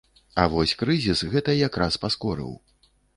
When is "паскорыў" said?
2.07-2.51